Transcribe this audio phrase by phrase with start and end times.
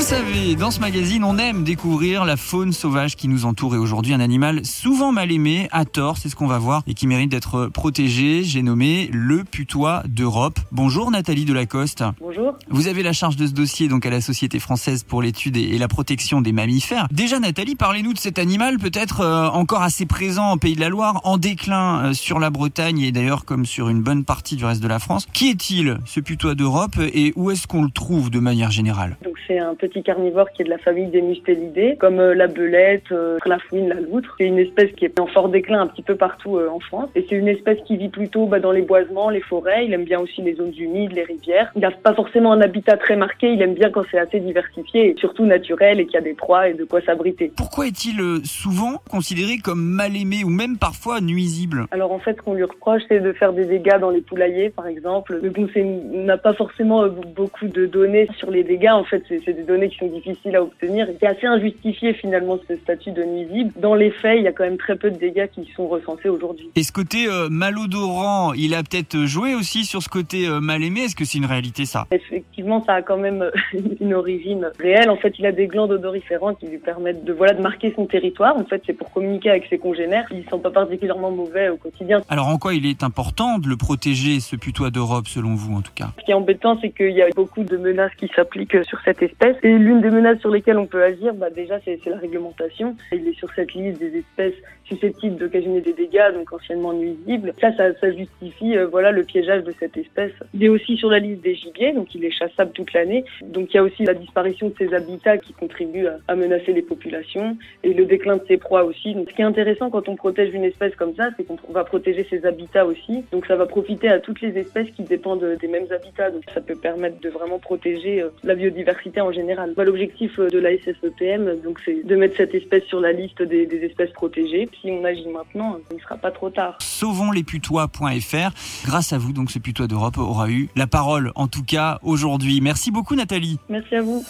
[0.00, 3.78] le savez, dans ce magazine, on aime découvrir la faune sauvage qui nous entoure et
[3.78, 7.06] aujourd'hui un animal souvent mal aimé, à tort, c'est ce qu'on va voir, et qui
[7.06, 8.42] mérite d'être protégé.
[8.42, 10.58] J'ai nommé le putois d'Europe.
[10.72, 12.02] Bonjour Nathalie Delacoste.
[12.18, 12.54] Bonjour.
[12.70, 15.76] Vous avez la charge de ce dossier donc à la Société française pour l'étude et
[15.76, 17.06] la protection des mammifères.
[17.10, 20.88] Déjà Nathalie, parlez-nous de cet animal peut-être euh, encore assez présent en Pays de la
[20.88, 24.64] Loire, en déclin euh, sur la Bretagne et d'ailleurs comme sur une bonne partie du
[24.64, 25.26] reste de la France.
[25.34, 29.18] Qui est-il ce putois d'Europe et où est-ce qu'on le trouve de manière générale?
[29.22, 32.46] Donc c'est un petit carnivore qui est de la famille des mustélidés, comme euh, la
[32.46, 33.12] belette,
[33.46, 34.34] la fouine, la loutre.
[34.38, 37.26] C'est une espèce qui est en fort déclin un petit peu partout en France et
[37.28, 39.84] c'est une espèce qui vit plutôt bah, dans les boisements, les forêts.
[39.86, 41.70] Il aime bien aussi les zones humides, les rivières.
[41.74, 43.52] Il n'a pas forcément un habitat très marqué.
[43.52, 46.34] Il aime bien quand c'est assez diversifié et surtout naturel et qu'il y a des
[46.34, 47.52] proies et de quoi s'abriter.
[47.56, 51.86] Pourquoi est-il euh, souvent considéré comme mal aimé ou même parfois nuisible?
[51.90, 54.70] Alors en fait, ce qu'on lui reproche, c'est de faire des dégâts dans les poulaillers,
[54.70, 55.40] par exemple.
[55.42, 58.90] Mais bon, on n'a pas forcément euh, beaucoup de données sur les dégâts.
[58.92, 62.76] En fait, c'est des données qui sont difficiles à obtenir c'est assez injustifié finalement ce
[62.76, 63.72] statut de nuisible.
[63.80, 66.28] Dans les faits, il y a quand même très peu de dégâts qui sont recensés
[66.28, 66.70] aujourd'hui.
[66.76, 71.02] Et ce côté euh, malodorant, il a peut-être joué aussi sur ce côté mal aimé.
[71.02, 72.06] Est-ce que c'est une réalité ça?
[72.10, 73.50] Effectivement, ça a quand même
[74.00, 75.10] une origine réelle.
[75.10, 78.06] En fait, il a des glandes odoriférantes qui lui permettent de voilà de marquer son
[78.06, 78.56] territoire.
[78.56, 80.26] En fait, c'est pour communiquer avec ses congénères.
[80.30, 82.22] Ils sont pas particulièrement mauvais au quotidien.
[82.28, 85.82] Alors, en quoi il est important de le protéger, ce putois d'Europe, selon vous, en
[85.82, 86.10] tout cas?
[86.18, 89.22] Ce qui est embêtant, c'est qu'il y a beaucoup de menaces qui s'appliquent sur cette
[89.22, 89.56] espèce.
[89.62, 92.96] Et l'une des menaces sur lesquelles on peut agir, bah, déjà, c'est la réglementation.
[93.12, 94.54] Il est sur cette liste des espèces
[94.84, 97.52] susceptibles d'occasionner des dégâts, donc anciennement nuisibles.
[97.60, 100.32] Ça, ça, justifie euh, le piégeage de cette espèce.
[100.54, 103.24] Il est aussi sur la liste des gibiers, donc il est chassable toute l'année.
[103.42, 106.82] Donc il y a aussi la disparition de ces habitats qui contribuent à, menacer les
[106.82, 109.14] populations et le déclin de ses proies aussi.
[109.14, 111.84] Donc ce qui est intéressant quand on protège une espèce comme ça, c'est qu'on va
[111.84, 113.24] protéger ses habitats aussi.
[113.32, 116.30] Donc ça va profiter à toutes les espèces qui dépendent des mêmes habitats.
[116.30, 119.59] Donc ça peut permettre de vraiment protéger euh, la biodiversité en général.
[119.76, 123.66] L'objectif euh, de la SSEPM, donc c'est de mettre cette espèce sur la liste des,
[123.66, 126.76] des espèces protégées si on agit maintenant, il ne sera pas trop tard.
[126.80, 128.84] Sauvonslesputois.fr.
[128.84, 132.60] Grâce à vous, donc, ce putois d'Europe aura eu la parole, en tout cas aujourd'hui.
[132.60, 133.58] Merci beaucoup, Nathalie.
[133.68, 134.24] Merci à vous.